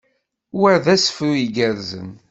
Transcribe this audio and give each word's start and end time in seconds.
Wa 0.59 0.73
d 0.83 0.85
asefru 0.93 1.31
igerrzen. 1.45 2.09